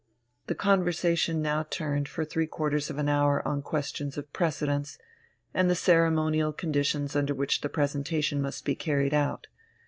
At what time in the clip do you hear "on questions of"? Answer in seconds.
3.47-4.33